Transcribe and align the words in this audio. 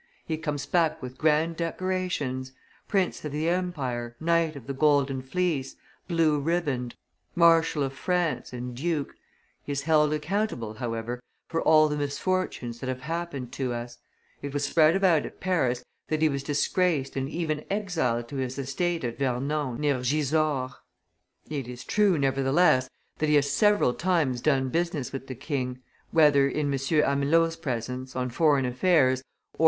He 0.25 0.35
comes 0.35 0.65
back 0.65 0.99
with 0.99 1.19
grand 1.19 1.57
decorations: 1.57 2.53
prince 2.87 3.23
of 3.23 3.31
the 3.31 3.47
empire, 3.47 4.15
knight 4.19 4.55
of 4.55 4.65
the 4.65 4.73
Golden 4.73 5.21
Fleece, 5.21 5.75
blue 6.07 6.39
riband, 6.39 6.95
marshal 7.35 7.83
of 7.83 7.93
France, 7.93 8.51
and 8.51 8.73
duke. 8.75 9.13
He 9.61 9.71
is 9.71 9.83
held 9.83 10.11
accountable, 10.11 10.73
however, 10.73 11.21
for 11.47 11.61
all 11.61 11.87
the 11.87 11.97
misfortunes 11.97 12.79
that 12.79 12.87
have 12.89 13.01
happened 13.01 13.51
to 13.51 13.73
us; 13.73 13.99
it 14.41 14.55
was 14.55 14.63
spread 14.65 14.95
about 14.95 15.23
at 15.23 15.39
Paris 15.39 15.83
that 16.07 16.23
he 16.23 16.29
was 16.29 16.41
disgraced 16.41 17.15
and 17.15 17.29
even 17.29 17.63
exiled 17.69 18.27
to 18.29 18.37
his 18.37 18.57
estate 18.57 19.03
at 19.03 19.19
Vernon, 19.19 19.79
near 19.79 19.99
Gisors. 19.99 20.71
It 21.47 21.67
is 21.67 21.83
true, 21.83 22.17
nevertheless, 22.17 22.89
that 23.19 23.29
he 23.29 23.35
has 23.35 23.51
several 23.51 23.93
times 23.93 24.41
done 24.41 24.69
business 24.69 25.11
with 25.13 25.27
the 25.27 25.35
king, 25.35 25.83
whether 26.09 26.47
in 26.47 26.73
M. 26.73 26.79
Amelot's 27.03 27.55
presence, 27.55 28.15
on 28.15 28.31
foreign 28.31 28.65
affairs, 28.65 29.19
or 29.53 29.59
M. 29.59 29.59